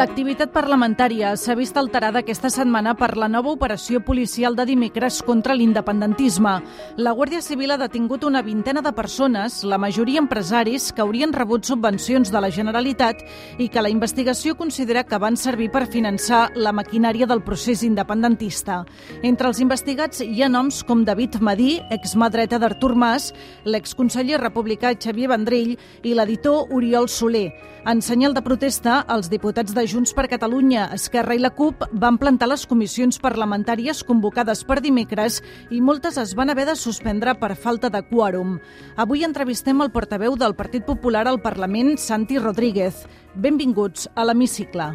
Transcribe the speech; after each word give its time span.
L'activitat 0.00 0.48
parlamentària 0.48 1.34
s'ha 1.36 1.52
vist 1.58 1.76
alterada 1.76 2.22
aquesta 2.22 2.48
setmana 2.48 2.94
per 2.96 3.18
la 3.20 3.26
nova 3.28 3.50
operació 3.52 3.98
policial 4.00 4.54
de 4.56 4.64
dimecres 4.64 5.18
contra 5.20 5.52
l'independentisme. 5.52 6.54
La 6.96 7.12
Guàrdia 7.12 7.42
Civil 7.44 7.74
ha 7.74 7.76
detingut 7.76 8.24
una 8.24 8.40
vintena 8.40 8.80
de 8.80 8.94
persones, 8.96 9.58
la 9.62 9.76
majoria 9.76 10.22
empresaris, 10.22 10.86
que 10.94 11.04
haurien 11.04 11.34
rebut 11.36 11.68
subvencions 11.68 12.32
de 12.32 12.40
la 12.40 12.48
Generalitat 12.48 13.20
i 13.58 13.66
que 13.68 13.82
la 13.84 13.90
investigació 13.92 14.54
considera 14.56 15.02
que 15.04 15.18
van 15.20 15.36
servir 15.36 15.68
per 15.68 15.84
finançar 15.84 16.46
la 16.56 16.72
maquinària 16.72 17.28
del 17.28 17.44
procés 17.44 17.82
independentista. 17.84 18.86
Entre 19.20 19.52
els 19.52 19.60
investigats 19.60 20.24
hi 20.24 20.40
ha 20.40 20.48
noms 20.48 20.80
com 20.80 21.04
David 21.04 21.42
Madí, 21.44 21.74
exmà 21.92 22.30
dreta 22.32 22.56
d'Artur 22.56 22.94
Mas, 22.96 23.34
l'exconseller 23.68 24.40
republicà 24.40 24.94
Xavier 24.96 25.28
Vendrell 25.28 25.76
i 25.76 26.16
l'editor 26.16 26.72
Oriol 26.72 27.12
Soler. 27.12 27.50
En 27.84 28.00
senyal 28.00 28.32
de 28.36 28.40
protesta, 28.44 29.04
els 29.08 29.28
diputats 29.32 29.76
de 29.76 29.89
Junts 29.90 30.12
per 30.14 30.28
Catalunya, 30.30 30.84
Esquerra 30.94 31.34
i 31.34 31.40
la 31.42 31.50
CUP 31.50 31.82
van 31.98 32.14
plantar 32.20 32.46
les 32.52 32.62
comissions 32.70 33.18
parlamentàries 33.18 34.04
convocades 34.06 34.62
per 34.68 34.78
dimecres 34.84 35.40
i 35.74 35.80
moltes 35.82 36.18
es 36.22 36.36
van 36.38 36.52
haver 36.52 36.68
de 36.68 36.76
suspendre 36.78 37.34
per 37.40 37.56
falta 37.58 37.90
de 37.90 38.04
quòrum. 38.06 38.58
Avui 38.94 39.26
entrevistem 39.26 39.82
el 39.82 39.90
portaveu 39.90 40.38
del 40.38 40.54
Partit 40.54 40.86
Popular 40.86 41.26
al 41.26 41.42
Parlament, 41.42 41.96
Santi 41.98 42.38
Rodríguez. 42.38 43.02
Benvinguts 43.34 44.06
a 44.14 44.28
l'Hemicicle. 44.30 44.92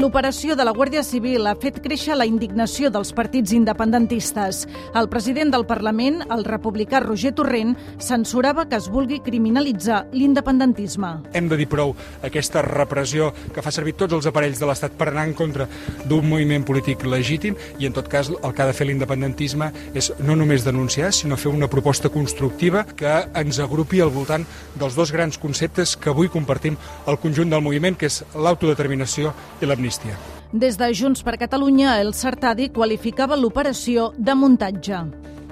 L'operació 0.00 0.54
de 0.56 0.64
la 0.64 0.72
Guàrdia 0.72 1.02
Civil 1.04 1.44
ha 1.44 1.52
fet 1.60 1.76
créixer 1.84 2.14
la 2.16 2.24
indignació 2.24 2.88
dels 2.88 3.10
partits 3.12 3.52
independentistes. 3.52 4.62
El 4.96 5.10
president 5.12 5.50
del 5.52 5.66
Parlament, 5.68 6.22
el 6.32 6.46
republicà 6.46 7.02
Roger 7.04 7.34
Torrent, 7.36 7.74
censurava 8.00 8.64
que 8.70 8.78
es 8.80 8.86
vulgui 8.88 9.18
criminalitzar 9.20 10.06
l'independentisme. 10.16 11.10
Hem 11.36 11.50
de 11.50 11.58
dir 11.60 11.66
prou 11.68 11.92
aquesta 12.24 12.62
repressió 12.64 13.28
que 13.52 13.60
fa 13.60 13.74
servir 13.76 13.92
tots 14.00 14.16
els 14.16 14.30
aparells 14.30 14.62
de 14.62 14.70
l'Estat 14.70 14.96
per 14.96 15.10
anar 15.10 15.26
en 15.28 15.34
contra 15.36 15.66
d'un 16.08 16.24
moviment 16.24 16.64
polític 16.64 17.04
legítim 17.04 17.60
i, 17.76 17.84
en 17.84 17.92
tot 17.92 18.08
cas, 18.08 18.32
el 18.32 18.56
que 18.56 18.64
ha 18.64 18.70
de 18.70 18.78
fer 18.78 18.88
l'independentisme 18.88 19.68
és 19.92 20.14
no 20.24 20.32
només 20.32 20.64
denunciar, 20.64 21.12
sinó 21.12 21.36
fer 21.36 21.52
una 21.52 21.68
proposta 21.68 22.08
constructiva 22.08 22.86
que 22.88 23.18
ens 23.36 23.60
agrupi 23.60 24.00
al 24.00 24.16
voltant 24.16 24.48
dels 24.80 24.96
dos 24.96 25.12
grans 25.12 25.36
conceptes 25.36 25.92
que 26.00 26.08
avui 26.08 26.32
compartim 26.32 26.80
el 27.04 27.20
conjunt 27.20 27.52
del 27.52 27.68
moviment, 27.68 28.00
que 28.00 28.08
és 28.08 28.22
l'autodeterminació 28.32 29.36
i 29.60 29.68
l'amnistia 29.68 29.89
l'amnistia. 29.90 30.16
Des 30.52 30.76
de 30.76 30.92
Junts 30.94 31.22
per 31.22 31.38
Catalunya, 31.38 32.00
el 32.00 32.14
Sartadi 32.14 32.70
qualificava 32.70 33.36
l'operació 33.36 34.12
de 34.16 34.34
muntatge. 34.34 34.98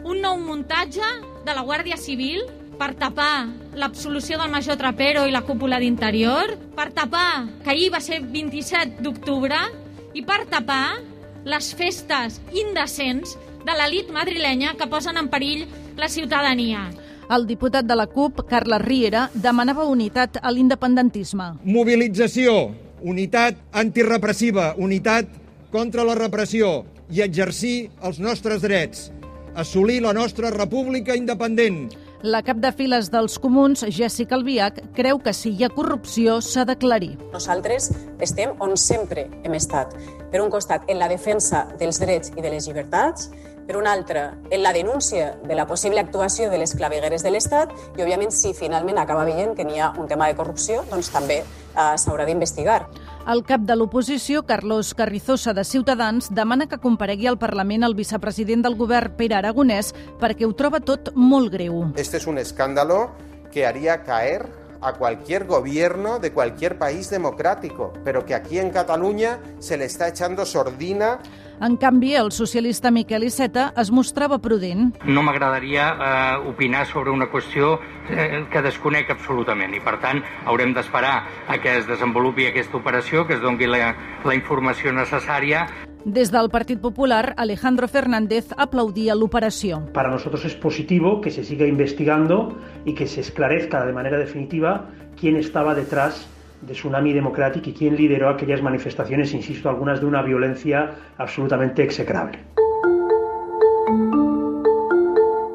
Un 0.05 0.21
nou 0.23 0.39
muntatge 0.39 1.05
de 1.45 1.55
la 1.55 1.63
Guàrdia 1.63 1.97
Civil 1.97 2.43
per 2.79 2.95
tapar 2.95 3.49
l'absolució 3.75 4.39
del 4.39 4.51
major 4.51 4.77
Trapero 4.77 5.27
i 5.27 5.33
la 5.33 5.43
cúpula 5.43 5.79
d'interior, 5.79 6.57
per 6.77 6.93
tapar 6.93 7.47
que 7.65 7.71
ahir 7.71 7.91
va 7.91 8.01
ser 8.01 8.21
27 8.23 9.03
d'octubre 9.03 9.59
i 10.15 10.23
per 10.23 10.47
tapar 10.47 10.99
les 11.45 11.75
festes 11.75 12.41
indecents 12.53 13.37
de 13.65 13.75
l'elit 13.75 14.11
madrilenya 14.11 14.77
que 14.79 14.87
posen 14.87 15.17
en 15.17 15.29
perill 15.29 15.67
la 15.97 16.09
ciutadania. 16.09 16.89
El 17.29 17.45
diputat 17.47 17.85
de 17.85 17.95
la 17.95 18.07
CUP, 18.07 18.47
Carles 18.49 18.81
Riera, 18.81 19.29
demanava 19.35 19.85
unitat 19.85 20.39
a 20.41 20.51
l'independentisme. 20.51 21.59
Mobilització, 21.65 22.71
unitat 23.03 23.59
antirepressiva, 23.73 24.73
unitat 24.79 25.31
contra 25.73 26.05
la 26.05 26.17
repressió 26.19 26.83
i 27.13 27.23
exercir 27.25 27.91
els 28.05 28.19
nostres 28.21 28.63
drets, 28.65 29.09
assolir 29.55 30.01
la 30.05 30.13
nostra 30.17 30.51
república 30.55 31.17
independent. 31.17 31.89
La 32.23 32.41
cap 32.43 32.59
de 32.59 32.73
files 32.75 33.13
dels 33.13 33.37
comuns, 33.39 33.85
Jessica 33.95 34.35
Albiach, 34.35 34.81
creu 34.97 35.21
que 35.23 35.31
si 35.31 35.53
hi 35.55 35.63
ha 35.63 35.69
corrupció 35.71 36.41
s'ha 36.43 36.65
d'aclarir. 36.67 37.13
Nosaltres 37.31 37.93
estem 38.27 38.57
on 38.59 38.75
sempre 38.75 39.29
hem 39.45 39.55
estat. 39.55 39.95
Per 40.33 40.43
un 40.43 40.51
costat, 40.51 40.83
en 40.91 40.99
la 40.99 41.07
defensa 41.09 41.69
dels 41.79 42.01
drets 42.03 42.33
i 42.35 42.43
de 42.43 42.51
les 42.51 42.67
llibertats, 42.67 43.31
per 43.69 43.77
un 43.77 43.87
altre, 43.87 44.31
en 44.49 44.63
la 44.63 44.73
denúncia 44.73 45.37
de 45.45 45.55
la 45.55 45.67
possible 45.67 46.01
actuació 46.01 46.49
de 46.49 46.57
les 46.57 46.73
clavegueres 46.73 47.21
de 47.21 47.29
l'Estat 47.35 47.75
i, 47.99 48.01
òbviament, 48.01 48.33
si 48.33 48.55
finalment 48.57 48.97
acaba 48.97 49.27
veient 49.29 49.53
que 49.53 49.67
n'hi 49.69 49.77
ha 49.77 49.91
un 50.01 50.09
tema 50.09 50.25
de 50.31 50.37
corrupció, 50.39 50.81
doncs 50.89 51.11
també 51.13 51.43
eh, 51.43 51.99
s'haurà 52.01 52.25
d'investigar. 52.25 52.79
El 53.29 53.43
cap 53.45 53.67
de 53.69 53.77
l'oposició, 53.77 54.47
Carlos 54.49 54.95
Carrizosa 54.97 55.53
de 55.53 55.67
Ciutadans, 55.69 56.31
demana 56.33 56.65
que 56.65 56.81
comparegui 56.81 57.29
al 57.29 57.37
Parlament 57.37 57.85
el 57.85 57.93
vicepresident 57.99 58.65
del 58.65 58.79
govern, 58.79 59.13
Pere 59.21 59.37
Aragonès, 59.37 59.93
perquè 60.17 60.49
ho 60.49 60.55
troba 60.57 60.81
tot 60.81 61.13
molt 61.13 61.53
greu. 61.53 61.91
Este 62.01 62.17
es 62.17 62.27
un 62.27 62.41
escándalo 62.41 63.11
que 63.53 63.67
haría 63.67 64.03
caer 64.03 64.49
a 64.81 64.95
cualquier 64.95 65.45
gobierno 65.45 66.19
de 66.21 66.33
cualquier 66.33 66.79
país 66.79 67.11
democrático, 67.11 67.93
pero 68.03 68.25
que 68.25 68.35
aquí 68.35 68.59
en 68.59 68.71
Cataluña 68.71 69.41
se 69.59 69.77
le 69.77 69.85
está 69.85 70.09
echando 70.09 70.47
sordina 70.47 71.19
en 71.61 71.77
canvi, 71.77 72.15
el 72.15 72.31
socialista 72.33 72.91
Miquel 72.91 73.25
Iceta 73.25 73.73
es 73.77 73.91
mostrava 73.91 74.39
prudent. 74.39 74.95
No 75.05 75.23
m'agradaria 75.27 75.89
eh, 75.91 76.49
opinar 76.51 76.87
sobre 76.87 77.11
una 77.11 77.29
qüestió 77.33 77.79
eh, 78.11 78.45
que 78.53 78.63
desconec 78.63 79.11
absolutament 79.15 79.75
i, 79.75 79.83
per 79.85 79.99
tant, 80.03 80.23
haurem 80.47 80.73
d'esperar 80.77 81.17
a 81.49 81.59
que 81.63 81.79
es 81.81 81.87
desenvolupi 81.89 82.49
aquesta 82.49 82.79
operació, 82.79 83.27
que 83.27 83.39
es 83.39 83.45
doni 83.45 83.67
la, 83.67 83.93
la 84.25 84.39
informació 84.39 84.95
necessària 84.95 85.67
des 86.09 86.31
del 86.31 86.49
Partit 86.49 86.81
Popular, 86.81 87.35
Alejandro 87.37 87.89
Fernández 87.89 88.47
aplaudía 88.57 89.15
la 89.15 89.25
operación. 89.25 89.91
Para 89.93 90.11
nosotros 90.11 90.45
es 90.47 90.55
positivo 90.55 91.21
que 91.21 91.31
se 91.31 91.45
siga 91.45 91.67
investigando 91.67 92.57
y 92.87 92.95
que 92.95 93.07
se 93.07 93.21
esclarezca 93.21 93.85
de 93.85 93.93
manera 93.93 94.17
definitiva 94.17 94.89
quién 95.21 95.37
estaba 95.37 95.75
detrás 95.75 96.27
de 96.61 96.73
Tsunami 96.73 97.13
Democratic 97.13 97.67
y 97.69 97.73
quién 97.73 97.97
lideró 97.97 98.29
aquellas 98.29 98.63
manifestaciones, 98.63 99.33
insisto, 99.35 99.69
algunas 99.69 100.01
de 100.01 100.07
una 100.07 100.23
violencia 100.23 100.95
absolutamente 101.17 101.83
execrable. 101.83 102.39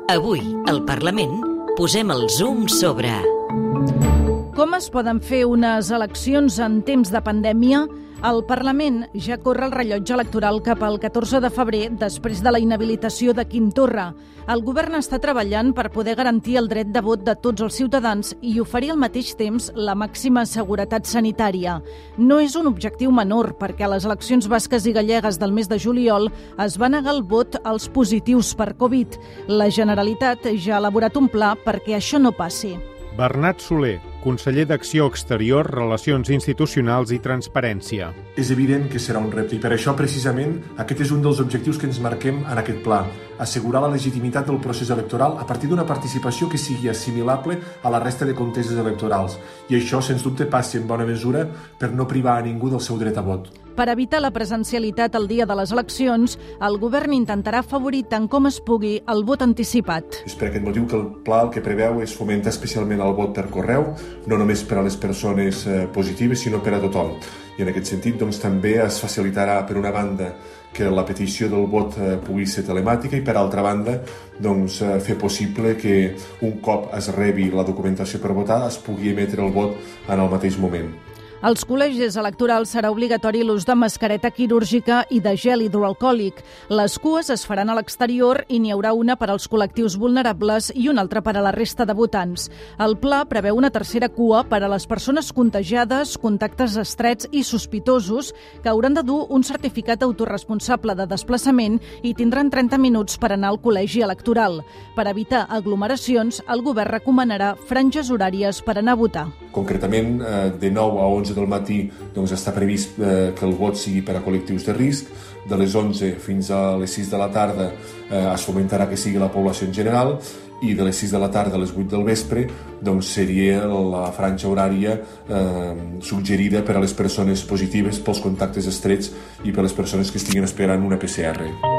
Avui, 0.08 0.42
al 0.68 0.84
Parlament, 0.86 1.42
posem 1.76 2.12
el 2.12 2.30
zoom 2.30 2.68
sobre... 2.68 4.13
Com 4.54 4.76
es 4.78 4.86
poden 4.94 5.18
fer 5.18 5.48
unes 5.50 5.88
eleccions 5.90 6.60
en 6.62 6.76
temps 6.86 7.10
de 7.10 7.20
pandèmia? 7.26 7.88
El 8.30 8.44
Parlament 8.46 9.00
ja 9.18 9.40
corre 9.42 9.66
el 9.66 9.74
rellotge 9.74 10.14
electoral 10.14 10.60
cap 10.62 10.84
al 10.86 11.00
14 11.02 11.40
de 11.42 11.50
febrer 11.50 11.88
després 11.98 12.44
de 12.46 12.54
la 12.54 12.62
inhabilitació 12.62 13.34
de 13.34 13.48
Quim 13.50 13.72
Torra. 13.74 14.12
El 14.54 14.62
govern 14.62 15.00
està 15.00 15.18
treballant 15.24 15.74
per 15.74 15.88
poder 15.90 16.14
garantir 16.22 16.60
el 16.62 16.70
dret 16.70 16.94
de 16.94 17.02
vot 17.02 17.26
de 17.26 17.34
tots 17.34 17.66
els 17.66 17.82
ciutadans 17.82 18.36
i 18.46 18.54
oferir 18.62 18.94
al 18.94 19.02
mateix 19.02 19.34
temps 19.42 19.72
la 19.74 19.98
màxima 19.98 20.46
seguretat 20.46 21.10
sanitària. 21.10 21.80
No 22.22 22.38
és 22.38 22.54
un 22.54 22.70
objectiu 22.70 23.10
menor 23.10 23.56
perquè 23.58 23.90
a 23.90 23.92
les 23.96 24.06
eleccions 24.06 24.46
basques 24.54 24.86
i 24.86 24.94
gallegues 24.94 25.42
del 25.42 25.58
mes 25.58 25.66
de 25.66 25.82
juliol 25.82 26.30
es 26.62 26.78
va 26.78 26.94
negar 26.94 27.18
el 27.18 27.26
vot 27.26 27.58
als 27.64 27.90
positius 27.90 28.54
per 28.54 28.76
Covid. 28.78 29.18
La 29.50 29.72
Generalitat 29.74 30.46
ja 30.54 30.78
ha 30.78 30.84
elaborat 30.86 31.18
un 31.18 31.26
pla 31.26 31.56
perquè 31.58 31.98
això 31.98 32.22
no 32.22 32.38
passi. 32.38 32.78
Bernat 33.18 33.60
Soler, 33.62 34.00
conseller 34.24 34.64
d'Acció 34.70 35.10
Exterior, 35.12 35.68
Relacions 35.68 36.32
Institucionals 36.32 37.12
i 37.12 37.20
Transparència. 37.24 38.14
És 38.40 38.54
evident 38.56 38.88
que 38.92 39.02
serà 39.04 39.20
un 39.20 39.32
repte 39.34 39.58
i 39.58 39.62
per 39.62 39.74
això, 39.76 39.94
precisament, 40.00 40.56
aquest 40.80 41.04
és 41.04 41.12
un 41.12 41.22
dels 41.26 41.44
objectius 41.44 41.82
que 41.82 41.90
ens 41.90 42.00
marquem 42.04 42.40
en 42.44 42.62
aquest 42.64 42.80
pla, 42.86 43.04
assegurar 43.40 43.82
la 43.82 43.92
legitimitat 43.94 44.48
del 44.48 44.62
procés 44.62 44.90
electoral 44.94 45.38
a 45.40 45.48
partir 45.48 45.70
d'una 45.70 45.88
participació 45.88 46.50
que 46.50 46.62
sigui 46.62 46.90
assimilable 46.90 47.60
a 47.84 47.90
la 47.90 48.00
resta 48.00 48.26
de 48.26 48.36
conteses 48.36 48.78
electorals. 48.78 49.40
I 49.70 49.80
això, 49.80 50.02
sens 50.02 50.24
dubte, 50.24 50.46
passi 50.46 50.78
en 50.78 50.88
bona 50.88 51.06
mesura 51.06 51.48
per 51.80 51.92
no 51.92 52.08
privar 52.08 52.40
a 52.40 52.48
ningú 52.48 52.70
del 52.70 52.82
seu 52.82 52.98
dret 53.02 53.18
a 53.18 53.26
vot. 53.26 53.52
Per 53.74 53.88
evitar 53.90 54.20
la 54.22 54.30
presencialitat 54.30 55.16
el 55.18 55.24
dia 55.26 55.48
de 55.50 55.56
les 55.58 55.72
eleccions, 55.74 56.36
el 56.62 56.76
govern 56.78 57.16
intentarà 57.16 57.64
afavorir 57.64 58.04
tant 58.12 58.28
com 58.30 58.46
es 58.46 58.60
pugui 58.62 59.00
el 59.10 59.24
vot 59.26 59.42
anticipat. 59.42 60.20
És 60.30 60.36
per 60.38 60.52
aquest 60.52 60.66
motiu 60.68 60.86
que 60.86 61.00
el 61.00 61.08
pla 61.26 61.42
el 61.48 61.50
que 61.56 61.64
preveu 61.66 62.04
és 62.06 62.14
fomentar 62.14 62.54
especialment 62.54 63.02
el 63.02 63.16
vot 63.18 63.34
per 63.34 63.48
correu, 63.50 63.88
no 64.30 64.38
només 64.38 64.62
per 64.70 64.78
a 64.78 64.86
les 64.86 64.98
persones 65.02 65.66
eh, 65.66 65.88
positives, 65.94 66.46
sinó 66.46 66.62
per 66.62 66.76
a 66.78 66.84
tothom. 66.84 67.16
I 67.58 67.66
en 67.66 67.74
aquest 67.74 67.90
sentit 67.96 68.22
doncs, 68.22 68.38
també 68.42 68.76
es 68.84 69.02
facilitarà, 69.02 69.64
per 69.66 69.80
una 69.82 69.94
banda, 69.94 70.30
que 70.74 70.90
la 70.90 71.06
petició 71.06 71.48
del 71.52 71.68
vot 71.70 71.98
eh, 72.02 72.18
pugui 72.24 72.48
ser 72.50 72.66
telemàtica 72.68 73.18
i, 73.20 73.24
per 73.26 73.38
altra 73.38 73.64
banda, 73.66 74.00
doncs, 74.42 74.82
eh, 74.82 75.00
fer 75.06 75.18
possible 75.22 75.76
que 75.80 75.98
un 76.42 76.60
cop 76.66 76.90
es 76.98 77.12
rebi 77.14 77.52
la 77.54 77.66
documentació 77.68 78.20
per 78.24 78.34
votar 78.34 78.64
es 78.68 78.82
pugui 78.82 79.14
emetre 79.14 79.46
el 79.46 79.54
vot 79.54 79.78
en 80.10 80.20
el 80.20 80.30
mateix 80.32 80.58
moment. 80.58 81.13
Als 81.44 81.66
col·legis 81.68 82.16
electorals 82.16 82.72
serà 82.72 82.88
obligatori 82.88 83.42
l'ús 83.44 83.66
de 83.68 83.74
mascareta 83.76 84.30
quirúrgica 84.32 85.02
i 85.12 85.18
de 85.20 85.34
gel 85.36 85.66
hidroalcohòlic. 85.66 86.38
Les 86.72 86.94
cues 87.04 87.28
es 87.34 87.42
faran 87.44 87.68
a 87.68 87.76
l'exterior 87.76 88.46
i 88.48 88.62
n'hi 88.64 88.72
haurà 88.72 88.94
una 88.96 89.18
per 89.20 89.28
als 89.28 89.50
col·lectius 89.52 89.98
vulnerables 90.00 90.70
i 90.72 90.88
una 90.88 91.04
altra 91.04 91.20
per 91.20 91.34
a 91.36 91.42
la 91.44 91.52
resta 91.52 91.84
de 91.84 91.98
votants. 91.98 92.46
El 92.80 92.96
pla 92.96 93.26
preveu 93.28 93.60
una 93.60 93.74
tercera 93.76 94.08
cua 94.08 94.46
per 94.48 94.62
a 94.64 94.70
les 94.72 94.88
persones 94.88 95.34
contagiades, 95.36 96.14
contactes 96.16 96.78
estrets 96.80 97.28
i 97.36 97.44
sospitosos 97.44 98.32
que 98.64 98.72
hauran 98.72 98.96
de 98.96 99.04
dur 99.04 99.28
un 99.28 99.44
certificat 99.44 100.08
autorresponsable 100.08 100.96
de 100.96 101.10
desplaçament 101.12 101.76
i 102.08 102.16
tindran 102.16 102.54
30 102.56 102.80
minuts 102.80 103.20
per 103.20 103.34
anar 103.36 103.52
al 103.52 103.60
col·legi 103.60 104.00
electoral. 104.08 104.62
Per 104.96 105.10
evitar 105.12 105.44
aglomeracions, 105.50 106.40
el 106.48 106.64
govern 106.64 106.96
recomanarà 106.96 107.58
franges 107.68 108.16
horàries 108.16 108.64
per 108.64 108.80
anar 108.80 108.96
a 108.96 109.04
votar. 109.04 109.28
Concretament, 109.52 110.22
eh, 110.24 110.50
de 110.58 110.72
9 110.72 111.04
a 111.04 111.12
11 111.12 111.33
del 111.36 111.50
matí 111.50 111.84
doncs, 112.16 112.34
està 112.36 112.54
previst 112.56 112.98
eh, 113.00 113.34
que 113.38 113.46
el 113.48 113.56
vot 113.60 113.78
sigui 113.80 114.02
per 114.06 114.18
a 114.18 114.24
col·lectius 114.26 114.68
de 114.68 114.78
risc, 114.78 115.12
de 115.50 115.58
les 115.60 115.76
11 115.76 116.16
fins 116.24 116.50
a 116.52 116.78
les 116.80 116.94
6 116.96 117.12
de 117.12 117.20
la 117.20 117.30
tarda 117.34 117.68
eh, 117.70 118.26
es 118.34 118.46
fomentarà 118.48 118.88
que 118.90 119.00
sigui 119.00 119.20
la 119.20 119.32
població 119.32 119.68
en 119.68 119.76
general 119.76 120.18
i 120.64 120.74
de 120.78 120.86
les 120.88 120.96
6 120.96 121.12
de 121.12 121.20
la 121.20 121.30
tarda 121.32 121.58
a 121.58 121.62
les 121.62 121.74
8 121.76 121.90
del 121.92 122.06
vespre 122.08 122.46
doncs 122.80 123.12
seria 123.18 123.66
la 123.68 124.06
franja 124.16 124.48
horària 124.48 124.96
eh, 124.96 125.76
suggerida 126.02 126.64
per 126.64 126.78
a 126.78 126.84
les 126.84 126.96
persones 126.96 127.44
positives 127.50 128.00
pels 128.00 128.24
contactes 128.24 128.72
estrets 128.72 129.12
i 129.44 129.52
per 129.52 129.64
a 129.64 129.68
les 129.68 129.76
persones 129.76 130.12
que 130.12 130.22
estiguin 130.22 130.48
esperant 130.48 130.88
una 130.88 131.00
PCR. 131.00 131.73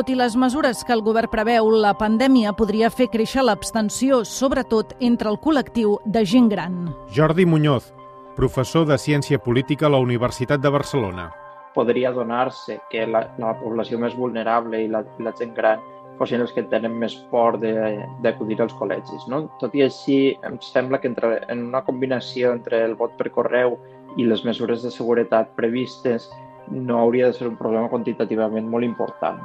Tot 0.00 0.08
i 0.08 0.14
les 0.16 0.32
mesures 0.32 0.78
que 0.80 0.94
el 0.96 1.02
govern 1.04 1.28
preveu, 1.28 1.66
la 1.76 1.90
pandèmia 1.92 2.54
podria 2.56 2.88
fer 2.88 3.10
créixer 3.12 3.42
l'abstenció, 3.44 4.22
sobretot 4.24 4.94
entre 5.04 5.28
el 5.28 5.36
col·lectiu 5.44 5.98
de 6.14 6.22
gent 6.24 6.46
gran. 6.48 6.78
Jordi 7.12 7.44
Muñoz, 7.44 7.90
professor 8.38 8.86
de 8.88 8.96
Ciència 8.96 9.36
Política 9.44 9.90
a 9.90 9.92
la 9.92 10.00
Universitat 10.00 10.64
de 10.64 10.72
Barcelona. 10.72 11.26
Podria 11.74 12.14
donar-se 12.16 12.78
que 12.88 13.04
la, 13.04 13.26
la 13.44 13.52
població 13.60 14.00
més 14.00 14.16
vulnerable 14.16 14.80
i 14.80 14.88
la, 14.88 15.04
la 15.20 15.34
gent 15.36 15.52
gran 15.60 15.84
fossin 16.16 16.46
els 16.46 16.56
que 16.56 16.64
tenen 16.72 16.96
més 16.96 17.18
por 17.28 17.60
d'acudir 17.60 18.56
als 18.64 18.72
col·legis. 18.80 19.28
No? 19.28 19.44
Tot 19.60 19.76
i 19.76 19.84
així, 19.84 20.18
em 20.48 20.56
sembla 20.64 21.04
que 21.04 21.12
entre, 21.12 21.42
en 21.52 21.68
una 21.68 21.84
combinació 21.84 22.56
entre 22.56 22.86
el 22.88 22.96
vot 22.96 23.20
per 23.20 23.34
correu 23.36 23.76
i 24.16 24.24
les 24.24 24.48
mesures 24.48 24.80
de 24.80 24.96
seguretat 24.96 25.52
previstes 25.60 26.32
no 26.72 27.02
hauria 27.04 27.28
de 27.28 27.36
ser 27.36 27.52
un 27.52 27.60
problema 27.60 27.92
quantitativament 27.92 28.64
molt 28.64 28.88
important. 28.94 29.44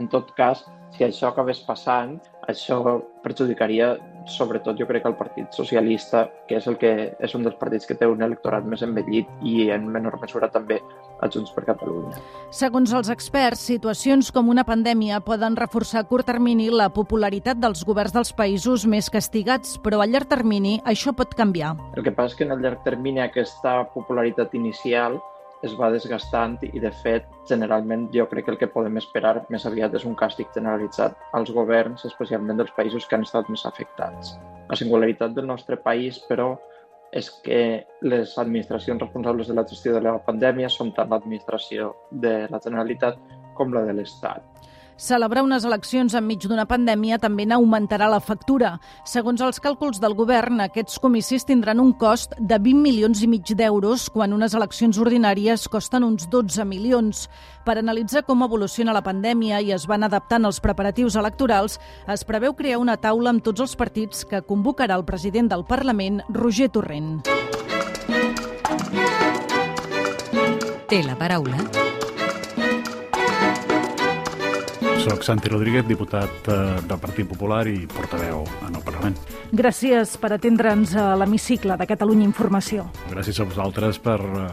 En 0.00 0.08
tot 0.08 0.30
cas, 0.36 0.64
si 0.96 1.04
això 1.04 1.28
acabés 1.28 1.60
passant, 1.66 2.16
això 2.48 2.80
perjudicaria 3.22 3.92
sobretot 4.28 4.78
jo 4.78 4.86
crec 4.88 5.02
que 5.04 5.08
el 5.08 5.16
Partit 5.16 5.54
Socialista, 5.56 6.26
que 6.48 6.58
és 6.58 6.66
el 6.68 6.76
que 6.80 6.90
és 7.18 7.34
un 7.36 7.44
dels 7.44 7.56
partits 7.60 7.88
que 7.88 7.96
té 7.98 8.08
un 8.08 8.22
electorat 8.22 8.66
més 8.68 8.82
envellit 8.84 9.28
i 9.46 9.70
en 9.74 9.86
menor 9.92 10.18
mesura 10.20 10.50
també 10.52 10.80
a 11.20 11.28
Junts 11.28 11.52
per 11.56 11.64
Catalunya. 11.68 12.20
Segons 12.54 12.92
els 12.96 13.10
experts, 13.12 13.64
situacions 13.72 14.30
com 14.32 14.48
una 14.52 14.64
pandèmia 14.68 15.20
poden 15.24 15.56
reforçar 15.56 16.04
a 16.04 16.08
curt 16.08 16.28
termini 16.30 16.70
la 16.72 16.90
popularitat 16.92 17.60
dels 17.60 17.84
governs 17.88 18.14
dels 18.16 18.32
països 18.36 18.86
més 18.86 19.10
castigats, 19.12 19.76
però 19.82 20.00
a 20.00 20.08
llarg 20.08 20.30
termini 20.30 20.78
això 20.84 21.14
pot 21.16 21.34
canviar. 21.36 21.74
El 21.96 22.06
que 22.06 22.14
passa 22.14 22.34
és 22.34 22.38
que 22.38 22.48
en 22.48 22.56
el 22.56 22.64
llarg 22.64 22.84
termini 22.86 23.24
aquesta 23.24 23.82
popularitat 23.94 24.54
inicial 24.56 25.20
es 25.66 25.74
va 25.76 25.90
desgastant 25.92 26.56
i, 26.64 26.80
de 26.80 26.90
fet, 27.02 27.26
generalment 27.48 28.08
jo 28.14 28.26
crec 28.30 28.46
que 28.46 28.54
el 28.54 28.58
que 28.60 28.70
podem 28.72 28.96
esperar 29.00 29.34
més 29.52 29.66
aviat 29.68 29.94
és 29.98 30.06
un 30.08 30.16
càstig 30.16 30.48
generalitzat 30.56 31.16
als 31.36 31.52
governs, 31.56 32.06
especialment 32.08 32.60
dels 32.60 32.72
països 32.76 33.06
que 33.06 33.18
han 33.18 33.26
estat 33.28 33.50
més 33.52 33.66
afectats. 33.68 34.36
La 34.70 34.78
singularitat 34.78 35.34
del 35.36 35.48
nostre 35.50 35.76
país, 35.76 36.20
però, 36.30 36.54
és 37.12 37.28
que 37.44 37.86
les 38.06 38.36
administracions 38.38 39.00
responsables 39.02 39.48
de 39.50 39.54
la 39.54 39.66
gestió 39.66 39.94
de 39.94 40.02
la 40.04 40.18
pandèmia 40.26 40.70
són 40.70 40.92
tant 40.94 41.10
l'administració 41.10 41.92
de 42.10 42.46
la 42.50 42.60
Generalitat 42.62 43.18
com 43.58 43.74
la 43.74 43.82
de 43.88 43.96
l'Estat. 43.98 44.69
Celebrar 45.00 45.40
unes 45.46 45.64
eleccions 45.64 46.12
enmig 46.12 46.42
d'una 46.44 46.66
pandèmia 46.68 47.16
també 47.16 47.46
n'augmentarà 47.48 48.04
la 48.12 48.18
factura. 48.20 48.74
Segons 49.08 49.40
els 49.40 49.56
càlculs 49.64 49.96
del 49.96 50.12
govern, 50.12 50.60
aquests 50.60 51.00
comicis 51.00 51.46
tindran 51.48 51.80
un 51.80 51.94
cost 51.96 52.34
de 52.36 52.58
20 52.60 52.82
milions 52.84 53.22
i 53.24 53.30
mig 53.32 53.48
d'euros, 53.56 54.10
quan 54.12 54.36
unes 54.36 54.52
eleccions 54.52 55.00
ordinàries 55.00 55.64
costen 55.72 56.04
uns 56.04 56.28
12 56.28 56.68
milions. 56.68 57.24
Per 57.64 57.78
analitzar 57.80 58.26
com 58.28 58.44
evoluciona 58.44 58.92
la 58.92 59.00
pandèmia 59.00 59.62
i 59.64 59.72
es 59.72 59.88
van 59.88 60.04
adaptant 60.04 60.44
els 60.44 60.60
preparatius 60.60 61.16
electorals, 61.16 61.80
es 62.04 62.28
preveu 62.28 62.52
crear 62.52 62.76
una 62.84 63.00
taula 63.00 63.32
amb 63.32 63.40
tots 63.40 63.64
els 63.64 63.76
partits 63.80 64.26
que 64.28 64.44
convocarà 64.44 65.00
el 65.00 65.08
president 65.08 65.48
del 65.48 65.64
Parlament, 65.64 66.20
Roger 66.28 66.68
Torrent. 66.68 67.22
Té 70.92 71.06
la 71.06 71.16
paraula 71.16 71.88
Soc 75.00 75.22
Santi 75.24 75.48
Rodríguez, 75.48 75.86
diputat 75.88 76.48
eh, 76.52 76.56
del 76.84 76.98
Partit 77.00 77.24
Popular 77.24 77.62
i 77.70 77.86
portaveu 77.88 78.42
en 78.66 78.74
el 78.76 78.82
Parlament. 78.84 79.14
Gràcies 79.56 80.12
per 80.20 80.34
atendre'ns 80.36 80.92
a 80.92 81.14
l'hemicicle 81.16 81.78
de 81.80 81.86
Catalunya 81.88 82.26
Informació. 82.28 82.84
Gràcies 83.08 83.38
a 83.40 83.46
vosaltres 83.48 83.96
per 84.04 84.18
eh, 84.20 84.48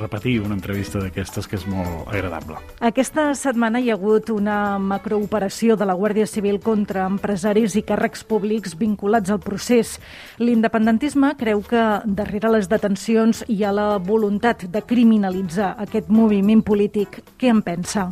repetir 0.00 0.40
una 0.42 0.56
entrevista 0.56 0.98
d'aquestes 0.98 1.46
que 1.46 1.54
és 1.60 1.66
molt 1.70 2.10
agradable. 2.10 2.58
Aquesta 2.82 3.28
setmana 3.38 3.78
hi 3.78 3.92
ha 3.92 3.98
hagut 3.98 4.32
una 4.34 4.78
macrooperació 4.82 5.76
de 5.78 5.86
la 5.86 5.94
Guàrdia 5.94 6.26
Civil 6.26 6.58
contra 6.64 7.04
empresaris 7.06 7.76
i 7.78 7.84
càrrecs 7.86 8.24
públics 8.26 8.74
vinculats 8.80 9.30
al 9.30 9.38
procés. 9.44 10.00
L'independentisme 10.42 11.36
creu 11.38 11.62
que 11.62 11.84
darrere 12.06 12.50
les 12.56 12.66
detencions 12.66 13.44
hi 13.46 13.62
ha 13.62 13.70
la 13.70 13.92
voluntat 14.02 14.66
de 14.66 14.82
criminalitzar 14.82 15.76
aquest 15.78 16.10
moviment 16.10 16.66
polític. 16.66 17.22
Què 17.38 17.54
en 17.54 17.62
pensa? 17.62 18.08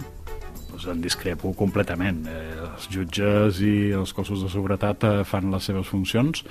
Doncs 0.79 0.87
en 0.95 1.03
discrepo 1.03 1.53
completament. 1.55 2.27
Eh, 2.27 2.55
els 2.63 2.87
jutges 2.93 3.61
i 3.65 3.91
els 3.97 4.13
cossos 4.15 4.43
de 4.45 4.51
seguretat 4.51 5.05
eh, 5.05 5.25
fan 5.27 5.51
les 5.51 5.65
seves 5.65 5.87
funcions 5.87 6.45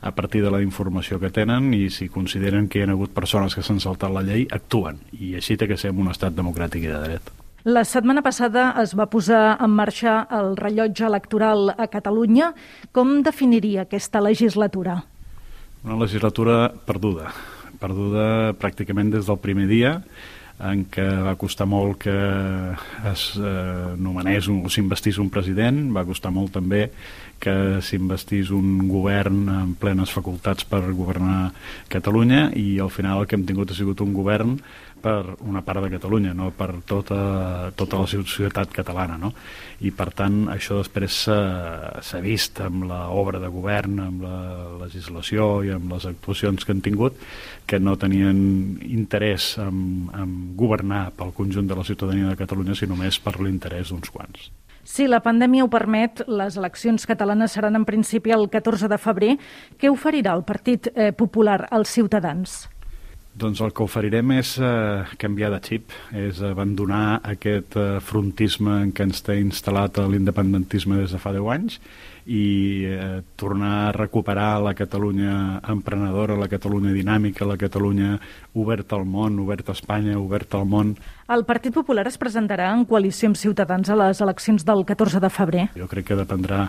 a 0.00 0.12
partir 0.12 0.42
de 0.42 0.50
la 0.50 0.62
informació 0.62 1.20
que 1.20 1.30
tenen 1.30 1.72
i 1.74 1.90
si 1.90 2.08
consideren 2.08 2.68
que 2.68 2.80
hi 2.80 2.84
ha 2.86 2.92
hagut 2.92 3.12
persones 3.14 3.54
que 3.54 3.62
s'han 3.62 3.80
saltat 3.80 4.12
la 4.12 4.24
llei, 4.24 4.46
actuen. 4.50 5.00
I 5.12 5.36
així 5.36 5.56
té 5.56 5.68
que 5.68 5.76
ser 5.76 5.92
un 5.92 6.08
estat 6.08 6.34
democràtic 6.34 6.84
i 6.84 6.92
de 6.92 7.00
dret. 7.02 7.32
La 7.64 7.84
setmana 7.84 8.20
passada 8.20 8.74
es 8.82 8.92
va 8.96 9.08
posar 9.08 9.56
en 9.60 9.72
marxa 9.72 10.26
el 10.30 10.56
rellotge 10.56 11.06
electoral 11.06 11.72
a 11.72 11.88
Catalunya. 11.88 12.52
Com 12.92 13.22
definiria 13.24 13.84
aquesta 13.84 14.20
legislatura? 14.20 15.02
Una 15.84 15.96
legislatura 16.00 16.72
perduda, 16.86 17.32
perduda 17.80 18.52
pràcticament 18.60 19.12
des 19.12 19.28
del 19.28 19.40
primer 19.40 19.66
dia, 19.68 19.98
en 20.62 20.84
què 20.86 21.04
va 21.24 21.34
costar 21.34 21.66
molt 21.66 21.98
que 22.04 22.14
es 23.10 23.24
eh, 23.40 23.94
nomenés 23.98 24.46
o 24.52 24.70
s'investís 24.70 25.18
un 25.18 25.30
president, 25.34 25.88
va 25.94 26.06
costar 26.06 26.30
molt 26.34 26.54
també 26.54 26.86
que 27.42 27.82
s'investís 27.82 28.52
un 28.54 28.86
govern 28.88 29.48
amb 29.50 29.78
plenes 29.80 30.12
facultats 30.14 30.64
per 30.68 30.84
governar 30.92 31.50
Catalunya 31.90 32.48
i 32.56 32.78
al 32.78 32.92
final 32.94 33.22
el 33.22 33.28
que 33.28 33.36
hem 33.38 33.46
tingut 33.48 33.72
ha 33.72 33.78
sigut 33.78 34.00
un 34.04 34.14
govern 34.14 34.56
per 35.04 35.36
una 35.44 35.60
part 35.66 35.84
de 35.84 35.92
Catalunya, 35.92 36.32
no 36.36 36.48
per 36.56 36.70
tota, 36.88 37.70
tota 37.76 38.00
la 38.00 38.08
societat 38.08 38.72
catalana. 38.72 39.18
No? 39.20 39.34
I 39.84 39.92
per 39.92 40.08
tant 40.16 40.46
això 40.52 40.80
després 40.80 41.20
s'ha 41.28 42.22
vist 42.24 42.62
amb 42.64 42.88
l'obra 42.88 43.42
de 43.42 43.52
govern, 43.52 44.00
amb 44.06 44.24
la 44.24 44.40
legislació 44.86 45.60
i 45.66 45.74
amb 45.76 45.92
les 45.92 46.08
actuacions 46.08 46.64
que 46.64 46.72
han 46.72 46.82
tingut 46.84 47.20
que 47.68 47.80
no 47.80 47.96
tenien 48.00 48.38
interès 48.84 49.54
en, 49.60 50.10
en 50.16 50.34
governar 50.56 51.06
pel 51.16 51.32
conjunt 51.36 51.68
de 51.68 51.76
la 51.76 51.84
ciutadania 51.84 52.32
de 52.32 52.40
Catalunya, 52.40 52.76
sinó 52.76 52.94
només 52.94 53.18
per 53.20 53.40
l'interès 53.40 53.90
d'uns 53.90 54.12
quants. 54.14 54.50
Si 54.84 55.06
la 55.08 55.22
pandèmia 55.24 55.64
ho 55.64 55.70
permet, 55.72 56.20
les 56.28 56.58
eleccions 56.60 57.06
catalanes 57.08 57.54
seran 57.56 57.74
en 57.78 57.86
principi 57.88 58.34
el 58.36 58.50
14 58.52 58.90
de 58.92 58.98
febrer. 59.00 59.32
Què 59.80 59.88
oferirà 59.88 60.34
el 60.36 60.44
Partit 60.44 60.90
eh, 60.92 61.10
Popular 61.16 61.64
als 61.72 61.94
ciutadans? 61.96 62.66
Doncs 63.34 63.58
el 63.66 63.72
que 63.74 63.82
oferirem 63.82 64.30
és 64.36 64.52
eh, 64.62 65.14
canviar 65.18 65.48
de 65.50 65.58
xip, 65.58 65.90
és 66.14 66.38
abandonar 66.46 67.18
aquest 67.32 67.74
eh, 67.74 67.86
frontisme 67.98 68.76
en 68.84 68.92
què 68.94 69.08
ens 69.08 69.24
té 69.26 69.40
instal·lat 69.42 69.98
l'independentisme 70.06 71.00
des 71.00 71.10
de 71.10 71.18
fa 71.18 71.32
10 71.34 71.50
anys 71.56 71.80
i 72.30 72.86
eh, 72.86 73.24
tornar 73.34 73.72
a 73.88 73.92
recuperar 73.96 74.62
la 74.62 74.76
Catalunya 74.78 75.60
emprenedora, 75.66 76.38
la 76.38 76.48
Catalunya 76.48 76.94
dinàmica, 76.94 77.42
la 77.44 77.58
Catalunya 77.58 78.20
oberta 78.54 78.94
al 78.96 79.04
món, 79.04 79.42
oberta 79.42 79.74
a 79.74 79.80
Espanya, 79.80 80.14
oberta 80.14 80.62
al 80.62 80.70
món. 80.70 80.94
El 81.26 81.42
Partit 81.44 81.74
Popular 81.74 82.06
es 82.06 82.20
presentarà 82.22 82.70
en 82.70 82.86
coalició 82.86 83.32
amb 83.32 83.40
Ciutadans 83.40 83.90
a 83.90 83.98
les 83.98 84.22
eleccions 84.22 84.62
del 84.62 84.86
14 84.86 85.18
de 85.18 85.32
febrer. 85.34 85.66
Jo 85.74 85.90
crec 85.90 86.12
que 86.12 86.22
dependrà 86.22 86.68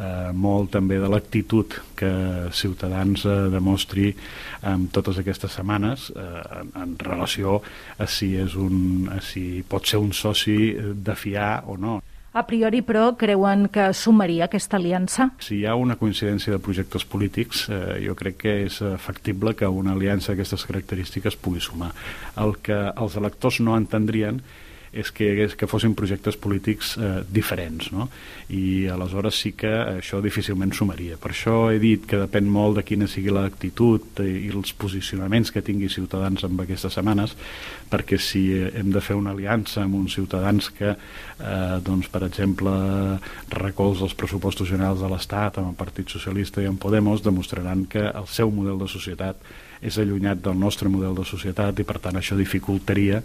eh, 0.00 0.30
molt 0.32 0.72
també 0.74 0.98
de 1.00 1.08
l'actitud 1.10 1.76
que 1.98 2.10
Ciutadans 2.56 3.26
eh, 3.28 3.36
demostri 3.52 4.10
en 4.66 4.88
totes 4.92 5.20
aquestes 5.20 5.52
setmanes 5.58 6.08
eh, 6.14 6.22
en, 6.60 6.72
en 6.82 6.94
relació 6.98 7.60
a 7.98 8.08
si, 8.08 8.32
és 8.40 8.56
un, 8.56 9.10
a 9.12 9.20
si 9.24 9.62
pot 9.68 9.86
ser 9.86 10.00
un 10.00 10.14
soci 10.16 10.56
de 10.94 11.16
fiar 11.18 11.66
o 11.68 11.76
no. 11.76 12.00
A 12.30 12.44
priori, 12.46 12.78
però, 12.86 13.08
creuen 13.18 13.66
que 13.74 13.88
sumaria 13.90 14.44
aquesta 14.46 14.78
aliança? 14.78 15.32
Si 15.42 15.56
hi 15.58 15.64
ha 15.66 15.74
una 15.74 15.96
coincidència 15.98 16.54
de 16.54 16.62
projectes 16.62 17.02
polítics, 17.02 17.64
eh, 17.68 17.98
jo 18.04 18.14
crec 18.18 18.38
que 18.44 18.56
és 18.68 18.80
factible 19.02 19.56
que 19.58 19.66
una 19.66 19.96
aliança 19.98 20.32
d'aquestes 20.32 20.66
característiques 20.68 21.36
pugui 21.36 21.62
sumar. 21.64 21.90
El 22.38 22.54
que 22.62 22.78
els 22.94 23.18
electors 23.18 23.58
no 23.66 23.74
entendrien 23.76 24.38
és 24.92 25.10
que, 25.14 25.26
és 25.44 25.54
que 25.54 25.68
fossin 25.70 25.94
projectes 25.94 26.34
polítics 26.40 26.96
eh, 26.98 27.20
diferents, 27.30 27.92
no? 27.94 28.08
I 28.50 28.88
aleshores 28.90 29.38
sí 29.38 29.52
que 29.58 29.70
això 29.70 30.18
difícilment 30.22 30.74
sumaria. 30.74 31.18
Per 31.20 31.30
això 31.30 31.56
he 31.70 31.78
dit 31.82 32.08
que 32.10 32.18
depèn 32.18 32.48
molt 32.50 32.80
de 32.80 32.84
quina 32.86 33.06
sigui 33.10 33.30
l'actitud 33.34 34.22
i 34.24 34.50
els 34.50 34.74
posicionaments 34.74 35.54
que 35.54 35.62
tingui 35.62 35.90
Ciutadans 35.90 36.42
en 36.46 36.58
aquestes 36.58 36.98
setmanes, 36.98 37.36
perquè 37.90 38.18
si 38.18 38.44
hem 38.54 38.90
de 38.90 39.02
fer 39.04 39.14
una 39.18 39.34
aliança 39.36 39.84
amb 39.84 40.00
uns 40.00 40.18
ciutadans 40.18 40.72
que, 40.74 40.96
eh, 40.96 41.78
doncs, 41.86 42.10
per 42.10 42.24
exemple, 42.26 42.74
recolza 43.54 44.08
els 44.08 44.18
pressupostos 44.18 44.68
generals 44.68 45.00
de 45.00 45.10
l'Estat 45.10 45.58
amb 45.58 45.70
el 45.70 45.78
Partit 45.78 46.10
Socialista 46.10 46.62
i 46.62 46.66
amb 46.66 46.82
Podemos, 46.82 47.22
demostraran 47.22 47.86
que 47.86 48.08
el 48.10 48.26
seu 48.26 48.50
model 48.50 48.78
de 48.78 48.88
societat 48.90 49.36
és 49.80 49.98
allunyat 49.98 50.42
del 50.44 50.58
nostre 50.58 50.88
model 50.92 51.16
de 51.16 51.24
societat 51.24 51.80
i 51.80 51.86
per 51.88 51.98
tant 52.02 52.20
això 52.20 52.36
dificultaria 52.38 53.22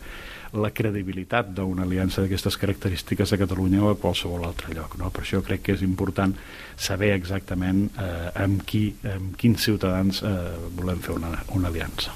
la 0.56 0.72
credibilitat 0.72 1.50
d'una 1.56 1.84
aliança 1.84 2.24
d'aquestes 2.24 2.58
característiques 2.58 3.34
a 3.34 3.40
Catalunya 3.40 3.84
o 3.84 3.90
a 3.92 3.98
qualsevol 4.00 4.46
altre 4.48 4.74
lloc. 4.76 4.98
No? 5.00 5.12
Per 5.12 5.26
això 5.26 5.42
crec 5.44 5.66
que 5.66 5.76
és 5.76 5.84
important 5.84 6.36
saber 6.76 7.12
exactament 7.16 7.90
eh, 8.00 8.30
amb, 8.44 8.64
qui, 8.68 8.88
amb 9.16 9.36
quins 9.40 9.68
ciutadans 9.68 10.22
eh, 10.24 10.38
volem 10.78 11.02
fer 11.04 11.18
una, 11.18 11.34
una 11.56 11.74
aliança. 11.74 12.16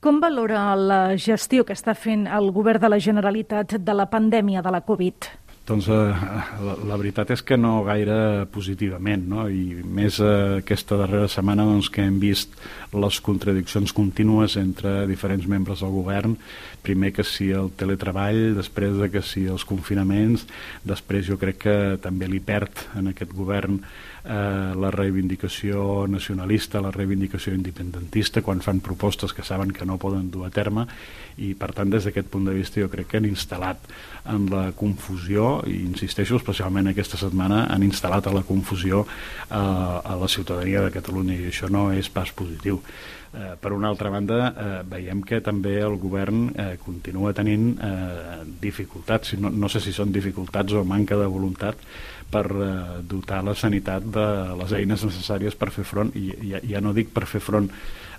Com 0.00 0.16
valora 0.16 0.62
la 0.80 1.16
gestió 1.20 1.66
que 1.68 1.74
està 1.76 1.92
fent 1.92 2.24
el 2.24 2.48
govern 2.56 2.80
de 2.80 2.88
la 2.88 2.98
Generalitat 3.04 3.74
de 3.84 3.94
la 3.94 4.06
pandèmia 4.08 4.62
de 4.64 4.70
la 4.72 4.80
Covid? 4.80 5.28
Doncs 5.70 5.86
eh, 5.86 6.22
la, 6.66 6.72
la 6.90 6.96
veritat 6.98 7.30
és 7.30 7.44
que 7.46 7.54
no 7.54 7.84
gaire 7.86 8.46
positivament, 8.50 9.22
no? 9.30 9.44
i 9.46 9.78
més 9.86 10.18
eh, 10.18 10.58
aquesta 10.64 10.98
darrera 10.98 11.28
setmana 11.30 11.62
doncs, 11.68 11.92
que 11.94 12.02
hem 12.02 12.16
vist 12.18 12.56
les 12.90 13.20
contradiccions 13.22 13.94
contínues 13.94 14.56
entre 14.58 15.06
diferents 15.06 15.46
membres 15.46 15.84
del 15.84 15.94
govern, 15.94 16.34
primer 16.82 17.12
que 17.14 17.22
si 17.22 17.52
el 17.54 17.70
teletreball, 17.78 18.56
després 18.56 18.98
de 18.98 19.12
que 19.14 19.22
si 19.22 19.46
els 19.46 19.62
confinaments, 19.68 20.48
després 20.82 21.28
jo 21.30 21.38
crec 21.38 21.62
que 21.68 21.76
també 22.02 22.26
li 22.26 22.42
perd 22.42 22.88
en 22.98 23.12
aquest 23.12 23.30
govern 23.36 23.78
eh, 24.24 24.74
la 24.74 24.90
reivindicació 24.90 26.06
nacionalista, 26.10 26.82
la 26.82 26.90
reivindicació 26.94 27.54
independentista, 27.54 28.42
quan 28.42 28.62
fan 28.64 28.82
propostes 28.84 29.32
que 29.36 29.46
saben 29.46 29.70
que 29.70 29.86
no 29.86 30.00
poden 30.02 30.30
dur 30.30 30.46
a 30.48 30.50
terme, 30.50 30.86
i 31.40 31.54
per 31.54 31.72
tant 31.76 31.90
des 31.92 32.04
d'aquest 32.04 32.28
punt 32.32 32.48
de 32.48 32.54
vista 32.56 32.82
jo 32.82 32.90
crec 32.92 33.10
que 33.10 33.20
han 33.20 33.28
instal·lat 33.28 33.86
en 34.30 34.48
la 34.52 34.70
confusió, 34.76 35.59
i 35.66 35.80
insisteixo 35.84 36.38
especialment 36.40 36.90
aquesta 36.90 37.18
setmana, 37.20 37.64
han 37.70 37.84
instal·lat 37.86 38.28
a 38.28 38.34
la 38.34 38.44
confusió 38.46 39.04
eh, 39.04 39.54
a 39.56 40.18
la 40.20 40.28
ciutadania 40.28 40.84
de 40.86 40.92
Catalunya 40.94 41.38
i 41.38 41.48
això 41.50 41.70
no 41.72 41.90
és 41.92 42.10
pas 42.12 42.32
positiu. 42.32 42.80
Eh, 43.30 43.54
per 43.62 43.70
una 43.70 43.86
altra 43.92 44.10
banda, 44.10 44.38
eh, 44.50 44.70
veiem 44.90 45.20
que 45.22 45.38
també 45.40 45.76
el 45.78 45.94
govern 46.02 46.48
eh, 46.50 46.72
continua 46.82 47.30
tenint 47.36 47.76
eh, 47.78 48.40
dificultats, 48.62 49.36
no, 49.38 49.52
no 49.54 49.70
sé 49.70 49.82
si 49.84 49.94
són 49.94 50.10
dificultats 50.10 50.74
o 50.74 50.82
manca 50.82 51.18
de 51.20 51.28
voluntat 51.30 51.78
per 52.30 52.46
eh, 52.50 52.70
dotar 53.06 53.44
la 53.46 53.54
sanitat 53.54 54.06
de 54.16 54.26
les 54.58 54.74
eines 54.80 55.04
necessàries 55.06 55.54
per 55.58 55.70
fer 55.74 55.86
front, 55.86 56.10
i 56.18 56.32
ja, 56.50 56.62
ja 56.74 56.82
no 56.82 56.94
dic 56.96 57.14
per 57.14 57.28
fer 57.30 57.42
front 57.44 57.70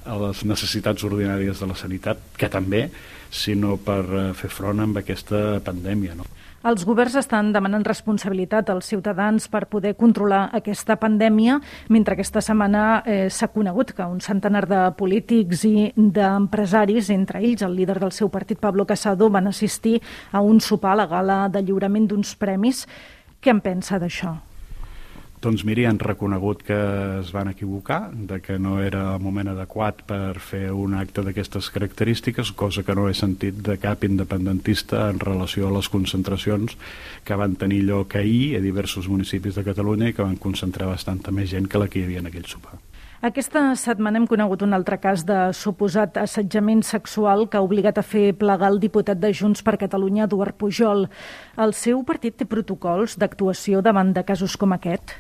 a 0.07 0.15
les 0.17 0.45
necessitats 0.47 1.03
ordinàries 1.05 1.59
de 1.59 1.67
la 1.69 1.77
sanitat, 1.77 2.21
que 2.37 2.49
també, 2.49 2.87
sinó 3.31 3.75
per 3.83 4.01
eh, 4.05 4.23
fer 4.37 4.51
front 4.51 4.79
amb 4.83 5.03
aquesta 5.03 5.59
pandèmia. 5.65 6.15
No? 6.15 6.27
Els 6.61 6.83
governs 6.85 7.15
estan 7.17 7.47
demanant 7.55 7.81
responsabilitat 7.87 8.67
als 8.69 8.91
ciutadans 8.91 9.47
per 9.49 9.63
poder 9.65 9.95
controlar 9.97 10.43
aquesta 10.53 10.93
pandèmia, 11.01 11.55
mentre 11.89 12.13
aquesta 12.13 12.43
setmana 12.45 13.01
eh, 13.01 13.31
s'ha 13.33 13.49
conegut 13.49 13.95
que 13.97 14.05
un 14.05 14.21
centenar 14.21 14.67
de 14.69 14.83
polítics 14.99 15.65
i 15.65 15.89
d'empresaris, 15.97 17.09
entre 17.17 17.41
ells 17.41 17.65
el 17.65 17.73
líder 17.79 17.97
del 17.97 18.13
seu 18.13 18.29
partit, 18.29 18.61
Pablo 18.61 18.85
Casado, 18.85 19.31
van 19.33 19.49
assistir 19.49 19.97
a 20.31 20.45
un 20.45 20.61
sopar 20.61 20.93
a 20.93 21.01
la 21.01 21.09
gala 21.09 21.41
de 21.49 21.65
lliurament 21.65 22.05
d'uns 22.05 22.37
premis. 22.37 22.85
Què 23.41 23.57
en 23.57 23.65
pensa 23.65 23.97
d'això? 23.97 24.37
Doncs 25.41 25.63
miri, 25.65 25.87
han 25.89 25.97
reconegut 25.97 26.59
que 26.61 26.75
es 27.19 27.31
van 27.33 27.49
equivocar, 27.49 28.11
de 28.13 28.37
que 28.45 28.59
no 28.61 28.75
era 28.77 29.15
el 29.15 29.23
moment 29.25 29.47
adequat 29.49 30.03
per 30.05 30.35
fer 30.37 30.67
un 30.69 30.93
acte 30.93 31.23
d'aquestes 31.25 31.71
característiques, 31.73 32.51
cosa 32.53 32.83
que 32.85 32.93
no 32.93 33.07
he 33.09 33.15
sentit 33.17 33.57
de 33.65 33.79
cap 33.81 34.05
independentista 34.05 35.07
en 35.09 35.17
relació 35.17 35.71
a 35.71 35.73
les 35.79 35.89
concentracions 35.89 36.77
que 37.25 37.39
van 37.41 37.55
tenir 37.57 37.81
lloc 37.87 38.13
ahir 38.21 38.59
a 38.59 38.61
diversos 38.61 39.09
municipis 39.09 39.57
de 39.57 39.63
Catalunya 39.65 40.11
i 40.11 40.13
que 40.13 40.21
van 40.21 40.37
concentrar 40.37 40.91
bastanta 40.91 41.33
més 41.33 41.49
gent 41.49 41.65
que 41.65 41.81
la 41.81 41.89
que 41.89 42.03
hi 42.03 42.05
havia 42.05 42.21
en 42.21 42.29
aquell 42.29 42.45
sopar. 42.45 42.77
Aquesta 43.25 43.65
setmana 43.77 44.21
hem 44.21 44.29
conegut 44.29 44.61
un 44.61 44.77
altre 44.77 45.01
cas 45.01 45.25
de 45.25 45.39
suposat 45.57 46.21
assetjament 46.21 46.85
sexual 46.85 47.47
que 47.49 47.57
ha 47.57 47.65
obligat 47.65 47.97
a 47.97 48.05
fer 48.05 48.35
plegar 48.37 48.69
el 48.75 48.79
diputat 48.85 49.17
de 49.17 49.33
Junts 49.33 49.65
per 49.65 49.79
Catalunya, 49.81 50.29
Eduard 50.29 50.53
Pujol. 50.61 51.07
El 51.57 51.73
seu 51.73 52.05
partit 52.05 52.37
té 52.37 52.45
protocols 52.45 53.17
d'actuació 53.17 53.81
davant 53.81 54.13
de 54.13 54.25
casos 54.25 54.53
com 54.57 54.77
aquest? 54.77 55.17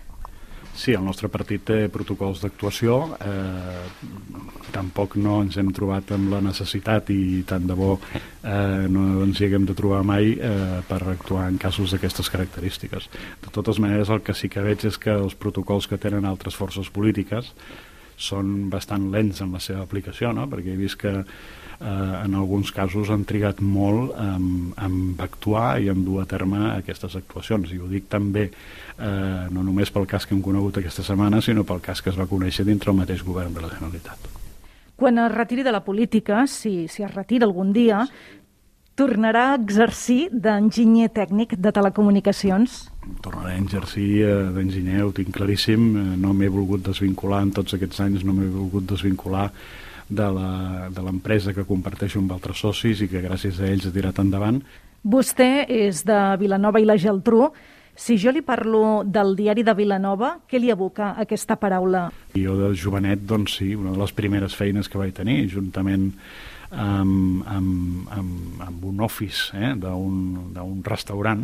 Sí, 0.71 0.93
el 0.95 1.03
nostre 1.03 1.27
partit 1.29 1.63
té 1.67 1.77
protocols 1.91 2.41
d'actuació. 2.41 2.97
Eh, 3.21 4.61
tampoc 4.71 5.17
no 5.19 5.41
ens 5.43 5.57
hem 5.59 5.71
trobat 5.75 6.13
amb 6.15 6.31
la 6.31 6.39
necessitat 6.41 7.11
i 7.11 7.43
tant 7.47 7.67
de 7.67 7.75
bo 7.75 7.91
eh, 7.99 8.87
no 8.89 9.25
ens 9.25 9.41
hi 9.41 9.49
haguem 9.49 9.67
de 9.67 9.75
trobar 9.77 10.01
mai 10.07 10.31
eh, 10.33 10.79
per 10.87 11.01
actuar 11.11 11.49
en 11.51 11.59
casos 11.61 11.91
d'aquestes 11.91 12.31
característiques. 12.31 13.09
De 13.43 13.53
totes 13.53 13.81
maneres, 13.83 14.09
el 14.09 14.23
que 14.23 14.35
sí 14.37 14.49
que 14.49 14.63
veig 14.63 14.87
és 14.87 14.97
que 14.97 15.13
els 15.13 15.35
protocols 15.35 15.91
que 15.91 15.99
tenen 16.01 16.25
altres 16.25 16.55
forces 16.55 16.89
polítiques 16.89 17.51
són 18.21 18.69
bastant 18.71 19.09
lents 19.11 19.41
en 19.41 19.51
la 19.51 19.59
seva 19.59 19.83
aplicació, 19.83 20.31
no? 20.33 20.47
perquè 20.49 20.75
he 20.75 20.79
vist 20.79 20.99
que 21.01 21.13
eh, 21.81 22.25
en 22.25 22.35
alguns 22.35 22.71
casos 22.71 23.09
han 23.09 23.25
trigat 23.25 23.61
molt 23.61 24.13
en, 24.21 24.73
en 24.77 24.97
actuar 25.19 25.81
i 25.81 25.89
en 25.91 26.05
dur 26.05 26.21
a 26.21 26.27
terme 26.29 26.61
aquestes 26.75 27.17
actuacions. 27.19 27.71
I 27.73 27.81
ho 27.81 27.89
dic 27.89 28.09
també 28.11 28.47
eh, 28.47 29.47
no 29.51 29.65
només 29.65 29.91
pel 29.91 30.07
cas 30.09 30.27
que 30.27 30.35
hem 30.37 30.43
conegut 30.45 30.77
aquesta 30.77 31.05
setmana, 31.07 31.41
sinó 31.41 31.65
pel 31.65 31.81
cas 31.81 32.01
que 32.01 32.13
es 32.13 32.19
va 32.19 32.29
conèixer 32.29 32.67
dintre 32.67 32.93
el 32.93 33.01
mateix 33.01 33.25
govern 33.25 33.55
de 33.57 33.65
la 33.65 33.73
Generalitat. 33.73 34.29
Quan 35.01 35.17
es 35.17 35.31
retiri 35.33 35.65
de 35.65 35.73
la 35.73 35.81
política, 35.81 36.45
si, 36.45 36.85
si 36.87 37.01
es 37.01 37.15
retira 37.15 37.47
algun 37.47 37.73
dia, 37.73 38.03
tornarà 38.99 39.51
a 39.51 39.57
exercir 39.57 40.27
d'enginyer 40.29 41.09
tècnic 41.15 41.55
de 41.57 41.71
telecomunicacions? 41.73 42.83
Tornaré 43.25 43.55
a 43.55 43.61
exercir 43.63 44.09
eh, 44.27 44.33
d'enginyer, 44.53 45.05
ho 45.07 45.13
tinc 45.15 45.33
claríssim, 45.33 45.87
eh, 45.95 46.03
no 46.21 46.35
m'he 46.37 46.51
volgut 46.53 46.83
desvincular 46.85 47.41
en 47.47 47.55
tots 47.55 47.73
aquests 47.77 48.03
anys, 48.05 48.27
no 48.27 48.35
m'he 48.37 48.49
volgut 48.51 48.85
desvincular 48.91 49.49
de 50.11 51.01
l'empresa 51.01 51.55
que 51.55 51.67
comparteixo 51.67 52.19
amb 52.19 52.33
altres 52.35 52.61
socis 52.61 53.01
i 53.01 53.09
que 53.11 53.23
gràcies 53.23 53.59
a 53.61 53.69
ells 53.71 53.87
ha 53.87 53.93
tirat 53.95 54.19
endavant. 54.23 54.61
Vostè 55.01 55.65
és 55.71 56.03
de 56.05 56.19
Vilanova 56.41 56.81
i 56.81 56.85
la 56.85 56.99
Geltrú. 56.99 57.47
Si 57.97 58.15
jo 58.21 58.31
li 58.31 58.43
parlo 58.45 59.01
del 59.03 59.35
diari 59.35 59.65
de 59.67 59.73
Vilanova, 59.75 60.35
què 60.47 60.59
li 60.61 60.71
evoca 60.71 61.11
aquesta 61.21 61.57
paraula? 61.59 62.05
Jo 62.35 62.55
de 62.59 62.71
jovenet, 62.77 63.25
doncs 63.27 63.57
sí, 63.59 63.73
una 63.75 63.91
de 63.91 63.99
les 63.99 64.13
primeres 64.15 64.55
feines 64.57 64.87
que 64.89 64.99
vaig 65.01 65.13
tenir, 65.17 65.43
juntament 65.51 66.11
amb, 66.71 67.43
amb, 67.47 68.07
amb, 68.15 68.61
amb 68.63 68.85
un 68.87 69.01
office 69.03 69.51
eh, 69.57 69.73
d'un 69.75 70.81
restaurant 70.85 71.43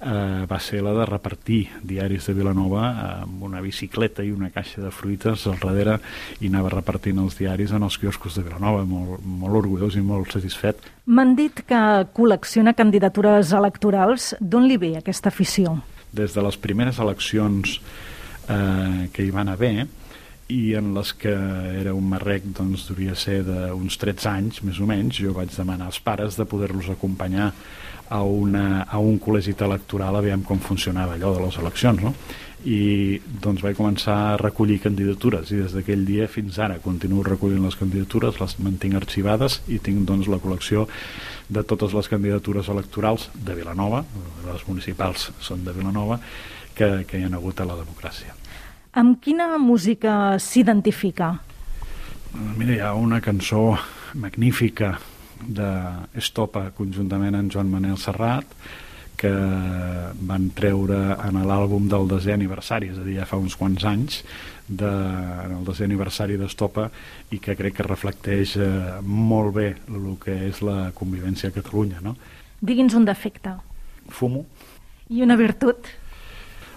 eh, 0.00 0.46
va 0.50 0.58
ser 0.62 0.82
la 0.86 0.94
de 0.94 1.06
repartir 1.08 1.60
diaris 1.82 2.28
de 2.30 2.34
Vilanova 2.38 2.84
amb 3.22 3.42
una 3.48 3.60
bicicleta 3.64 4.22
i 4.22 4.30
una 4.30 4.50
caixa 4.54 4.82
de 4.84 4.92
fruites 4.94 5.46
al 5.50 5.58
darrere 5.62 5.98
i 6.40 6.48
anava 6.48 6.72
repartint 6.76 7.18
els 7.22 7.38
diaris 7.38 7.74
en 7.74 7.86
els 7.86 7.98
quioscos 7.98 8.38
de 8.38 8.46
Vilanova, 8.46 8.84
molt, 8.86 9.24
molt 9.24 9.62
orgullós 9.64 9.98
i 9.98 10.04
molt 10.04 10.32
satisfet. 10.36 10.82
M'han 11.10 11.34
dit 11.38 11.64
que 11.66 11.80
col·lecciona 12.14 12.74
candidatures 12.78 13.52
electorals. 13.56 14.34
D'on 14.40 14.68
li 14.70 14.78
ve 14.78 14.94
aquesta 15.00 15.32
afició? 15.32 15.80
Des 16.14 16.34
de 16.34 16.42
les 16.42 16.58
primeres 16.58 16.98
eleccions 17.02 17.80
eh, 18.50 19.08
que 19.14 19.26
hi 19.26 19.32
van 19.34 19.50
haver, 19.50 19.88
i 20.50 20.74
en 20.78 20.92
les 20.96 21.12
que 21.14 21.32
era 21.80 21.94
un 21.94 22.08
marrec 22.10 22.48
doncs 22.56 22.88
devia 22.90 23.14
ser 23.18 23.40
d'uns 23.46 23.96
13 24.02 24.28
anys 24.30 24.60
més 24.66 24.80
o 24.82 24.88
menys, 24.90 25.20
jo 25.22 25.34
vaig 25.36 25.52
demanar 25.54 25.88
als 25.90 26.00
pares 26.02 26.38
de 26.38 26.46
poder-los 26.48 26.90
acompanyar 26.90 27.52
a, 28.10 28.22
una, 28.22 28.82
a 28.90 28.98
un 28.98 29.20
col·legi 29.22 29.54
electoral 29.62 30.18
aviam 30.18 30.42
com 30.42 30.58
funcionava 30.58 31.14
allò 31.14 31.32
de 31.36 31.44
les 31.46 31.58
eleccions 31.62 32.02
no? 32.02 32.14
i 32.66 33.20
doncs 33.40 33.62
vaig 33.64 33.78
començar 33.78 34.16
a 34.32 34.38
recollir 34.40 34.80
candidatures 34.82 35.52
i 35.54 35.60
des 35.62 35.72
d'aquell 35.72 36.02
dia 36.04 36.26
fins 36.28 36.58
ara 36.58 36.80
continuo 36.82 37.22
recollint 37.24 37.62
les 37.64 37.78
candidatures, 37.78 38.40
les 38.42 38.58
mantinc 38.60 38.98
arxivades 38.98 39.60
i 39.68 39.78
tinc 39.78 40.04
doncs 40.08 40.28
la 40.28 40.40
col·lecció 40.42 40.88
de 41.48 41.62
totes 41.64 41.94
les 41.96 42.10
candidatures 42.10 42.68
electorals 42.68 43.30
de 43.34 43.56
Vilanova, 43.56 44.04
les 44.50 44.66
municipals 44.68 45.30
són 45.40 45.64
de 45.64 45.72
Vilanova, 45.72 46.20
que, 46.74 47.06
que 47.06 47.18
hi 47.18 47.24
ha 47.24 47.32
hagut 47.38 47.60
a 47.60 47.66
la 47.68 47.78
democràcia. 47.80 48.36
Amb 48.90 49.20
quina 49.22 49.54
música 49.62 50.34
s'identifica? 50.42 51.36
Mira, 52.58 52.72
hi 52.74 52.80
ha 52.82 52.94
una 52.98 53.20
cançó 53.22 53.76
magnífica 54.18 54.96
d'Estopa 55.40 56.72
conjuntament 56.74 57.36
amb 57.38 57.54
Joan 57.54 57.70
Manel 57.70 58.00
Serrat 58.02 58.56
que 59.20 59.30
van 60.26 60.48
treure 60.56 60.98
en 61.22 61.38
l'àlbum 61.46 61.86
del 61.92 62.08
desè 62.10 62.32
aniversari, 62.34 62.88
és 62.90 62.98
a 62.98 63.04
dir, 63.04 63.18
ja 63.20 63.28
fa 63.28 63.38
uns 63.38 63.54
quants 63.60 63.84
anys, 63.86 64.24
de, 64.66 64.90
en 64.90 65.54
el 65.58 65.64
desè 65.68 65.86
aniversari 65.86 66.38
d'Estopa 66.40 66.88
i 67.30 67.38
que 67.38 67.54
crec 67.58 67.78
que 67.78 67.86
reflecteix 67.86 68.56
eh, 68.58 68.98
molt 69.04 69.54
bé 69.54 69.68
el 69.92 70.14
que 70.22 70.34
és 70.48 70.62
la 70.66 70.90
convivència 70.96 71.52
a 71.52 71.54
Catalunya. 71.54 72.02
No? 72.02 72.16
Digui'ns 72.64 72.96
un 72.98 73.06
defecte. 73.06 73.54
Fumo. 74.10 74.46
I 75.10 75.22
una 75.22 75.36
virtut? 75.38 75.92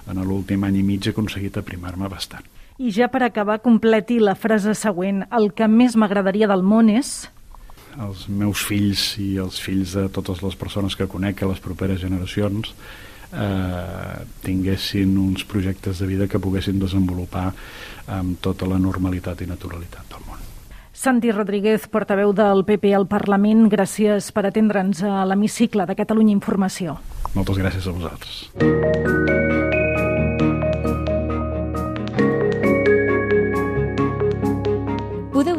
En 0.09 0.19
l'últim 0.23 0.63
any 0.67 0.81
i 0.81 0.83
mig 0.83 1.05
he 1.07 1.13
aconseguit 1.13 1.57
aprimar-me 1.57 2.09
bastant. 2.11 2.45
I 2.77 2.91
ja 2.91 3.07
per 3.07 3.21
acabar, 3.23 3.61
completi 3.61 4.17
la 4.19 4.33
frase 4.35 4.73
següent. 4.75 5.23
El 5.31 5.51
que 5.53 5.69
més 5.69 5.95
m'agradaria 5.95 6.49
del 6.49 6.65
món 6.65 6.89
és 6.91 7.29
els 8.01 8.27
meus 8.29 8.63
fills 8.65 9.13
i 9.21 9.35
els 9.41 9.59
fills 9.61 9.93
de 9.97 10.07
totes 10.13 10.41
les 10.41 10.55
persones 10.57 10.95
que 10.97 11.05
conec 11.09 11.43
a 11.43 11.49
les 11.51 11.61
properes 11.61 12.01
generacions 12.01 12.73
eh, 13.33 14.23
tinguessin 14.41 15.17
uns 15.17 15.45
projectes 15.45 15.99
de 15.99 16.07
vida 16.07 16.27
que 16.27 16.41
poguessin 16.41 16.79
desenvolupar 16.81 17.51
amb 18.07 18.39
tota 18.41 18.69
la 18.69 18.79
normalitat 18.79 19.41
i 19.41 19.49
naturalitat 19.49 20.09
del 20.09 20.25
món. 20.27 20.41
Santi 20.93 21.31
Rodríguez, 21.33 21.87
portaveu 21.89 22.35
del 22.37 22.63
PP 22.67 22.93
al 22.93 23.07
Parlament, 23.09 23.65
gràcies 23.71 24.29
per 24.31 24.45
atendre'ns 24.47 25.01
a 25.03 25.23
l'hemicicle 25.25 25.87
de 25.89 25.97
Catalunya 25.97 26.35
Informació. 26.35 26.99
Moltes 27.33 27.57
gràcies 27.57 27.89
a 27.89 27.95
vosaltres. 27.97 29.42